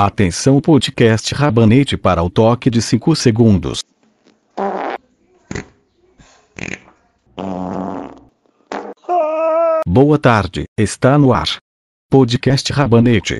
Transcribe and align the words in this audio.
Atenção 0.00 0.60
podcast 0.60 1.34
Rabanete 1.34 1.96
para 1.96 2.22
o 2.22 2.30
toque 2.30 2.70
de 2.70 2.80
5 2.80 3.16
segundos. 3.16 3.82
Boa 9.84 10.16
tarde, 10.16 10.66
está 10.78 11.18
no 11.18 11.32
ar. 11.32 11.56
Podcast 12.08 12.72
Rabanete. 12.72 13.38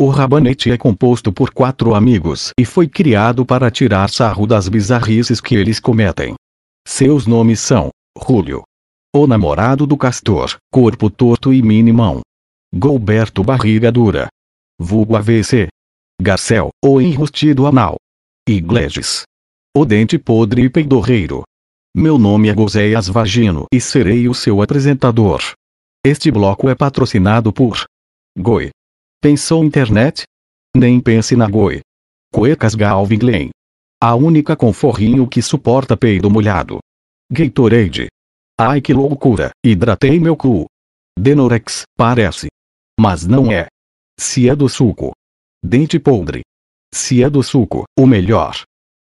O 0.00 0.08
Rabanete 0.08 0.70
é 0.70 0.78
composto 0.78 1.30
por 1.30 1.50
quatro 1.50 1.94
amigos 1.94 2.52
e 2.58 2.64
foi 2.64 2.88
criado 2.88 3.44
para 3.44 3.70
tirar 3.70 4.08
sarro 4.08 4.46
das 4.46 4.66
bizarrices 4.66 5.42
que 5.42 5.54
eles 5.54 5.78
cometem. 5.78 6.36
Seus 6.86 7.26
nomes 7.26 7.60
são 7.60 7.90
Julio, 8.26 8.62
o 9.14 9.26
namorado 9.26 9.86
do 9.86 9.94
Castor, 9.94 10.56
corpo 10.72 11.10
torto 11.10 11.52
e 11.52 11.60
minimão. 11.60 12.22
Golberto 12.74 13.44
Barriga 13.44 13.92
Dura. 13.92 14.28
Vulgo 14.80 15.14
AVC. 15.14 15.68
Garcel, 16.20 16.70
o 16.84 17.00
enrustido 17.00 17.64
anal. 17.64 17.94
Iglesias. 18.48 19.22
O 19.76 19.84
dente 19.84 20.18
podre 20.18 20.62
e 20.62 20.68
peidorreiro. 20.68 21.44
Meu 21.94 22.18
nome 22.18 22.48
é 22.48 22.54
Gozeias 22.54 23.06
Vagino 23.06 23.66
e 23.72 23.80
serei 23.80 24.28
o 24.28 24.34
seu 24.34 24.60
apresentador. 24.60 25.40
Este 26.04 26.28
bloco 26.32 26.68
é 26.68 26.74
patrocinado 26.74 27.52
por 27.52 27.84
Goi. 28.36 28.70
Pensou 29.22 29.64
internet? 29.64 30.24
Nem 30.76 31.00
pense 31.00 31.36
na 31.36 31.48
Goi. 31.48 31.82
Cuecas 32.32 32.74
Galvin 32.74 33.18
Klein. 33.20 33.50
A 34.02 34.16
única 34.16 34.56
com 34.56 34.72
forrinho 34.72 35.28
que 35.28 35.40
suporta 35.40 35.96
peido 35.96 36.28
molhado. 36.28 36.80
Gatorade. 37.30 38.08
Ai 38.60 38.80
que 38.80 38.92
loucura, 38.92 39.50
hidratei 39.64 40.18
meu 40.18 40.36
cu. 40.36 40.66
Denorex, 41.16 41.82
parece. 41.96 42.48
Mas 43.00 43.24
não 43.24 43.52
é. 43.52 43.68
Se 44.18 44.48
é 44.48 44.56
do 44.56 44.68
suco. 44.68 45.12
Dente 45.64 45.98
podre. 45.98 46.42
Se 46.94 47.22
é 47.22 47.28
do 47.28 47.42
suco, 47.42 47.84
o 47.98 48.06
melhor. 48.06 48.62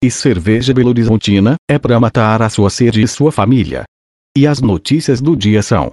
E 0.03 0.11
cerveja 0.11 0.73
Belo 0.73 0.91
Horizontina, 0.91 1.57
é 1.69 1.79
pra 1.79 1.99
matar 1.99 2.41
a 2.41 2.49
sua 2.49 2.71
sede 2.71 3.03
e 3.03 3.09
sua 3.09 3.33
família. 3.33 3.83
E 4.37 4.47
as 4.47 4.61
notícias 4.61 5.21
do 5.21 5.37
dia 5.37 5.61
são. 5.61 5.91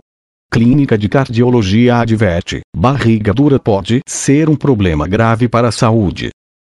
Clínica 0.52 0.96
de 0.96 1.10
Cardiologia 1.10 1.98
adverte: 1.98 2.62
barriga 2.76 3.34
dura 3.34 3.58
pode 3.60 4.02
ser 4.08 4.48
um 4.48 4.56
problema 4.56 5.08
grave 5.08 5.50
para 5.50 5.70
a 5.70 5.72
saúde. 5.72 6.30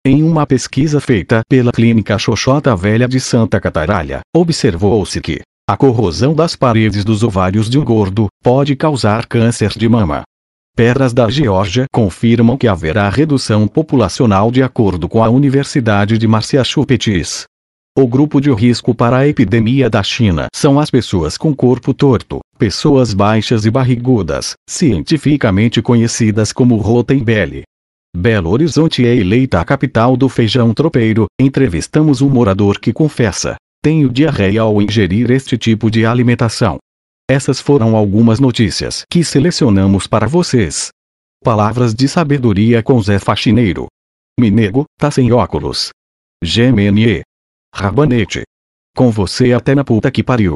Em 0.04 0.24
uma 0.24 0.48
pesquisa 0.48 1.00
feita 1.00 1.42
pela 1.48 1.72
Clínica 1.72 2.18
Xoxota 2.18 2.76
Velha 2.76 3.08
de 3.08 3.20
Santa 3.20 3.62
Cataralha, 3.62 4.22
observou-se 4.36 5.22
que 5.22 5.42
a 5.70 5.78
corrosão 5.78 6.34
das 6.34 6.56
paredes 6.56 7.06
dos 7.06 7.22
ovários 7.22 7.70
de 7.70 7.78
um 7.78 7.86
gordo 7.86 8.28
pode 8.42 8.76
causar 8.76 9.28
câncer 9.28 9.70
de 9.78 9.88
mama. 9.88 10.24
Pedras 10.78 11.12
da 11.12 11.28
Geórgia 11.28 11.86
confirmam 11.92 12.56
que 12.56 12.68
haverá 12.68 13.10
redução 13.10 13.68
populacional 13.68 14.52
de 14.52 14.62
acordo 14.62 15.10
com 15.10 15.24
a 15.24 15.28
Universidade 15.28 16.20
de 16.20 16.28
Massachusetts. 16.28 17.46
O 17.98 18.06
grupo 18.06 18.40
de 18.40 18.54
risco 18.54 18.94
para 18.94 19.18
a 19.18 19.28
epidemia 19.28 19.90
da 19.90 20.04
China 20.04 20.46
são 20.54 20.80
as 20.80 20.92
pessoas 20.92 21.36
com 21.36 21.52
corpo 21.52 21.96
torto, 21.96 22.42
pessoas 22.60 23.12
baixas 23.12 23.66
e 23.66 23.72
barrigudas, 23.72 24.54
cientificamente 24.70 25.82
conhecidas 25.82 26.54
como 26.54 26.76
Rotenbele. 26.76 27.64
Belo 28.16 28.52
Horizonte 28.52 29.04
é 29.04 29.16
eleita 29.16 29.60
a 29.60 29.66
capital 29.66 30.16
do 30.16 30.30
feijão 30.30 30.76
tropeiro. 30.76 31.26
Entrevistamos 31.42 32.22
um 32.22 32.30
morador 32.30 32.80
que 32.80 32.94
confessa: 32.94 33.56
tenho 33.82 34.12
diarreia 34.12 34.62
ao 34.62 34.80
ingerir 34.80 35.32
este 35.32 35.58
tipo 35.58 35.90
de 35.90 36.06
alimentação. 36.06 36.78
Essas 37.30 37.60
foram 37.60 37.98
algumas 37.98 38.40
notícias 38.40 39.04
que 39.10 39.22
selecionamos 39.22 40.08
para 40.08 40.28
vocês. 40.28 40.90
Palavras 41.44 41.94
de 41.94 42.08
sabedoria 42.08 42.82
com 42.82 43.02
Zé 43.02 43.20
Faxineiro. 43.20 43.88
Minego, 44.40 44.86
tá 44.98 45.12
sem 45.12 45.32
óculos. 45.34 45.90
GMNE. 46.42 47.24
Rabanete. 47.76 48.44
Com 48.96 49.12
você 49.12 49.52
até 49.52 49.76
na 49.76 49.84
puta 49.84 50.10
que 50.10 50.24
pariu. 50.24 50.56